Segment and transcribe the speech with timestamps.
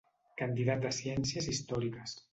[0.41, 2.21] Candidat de Ciències Històriques.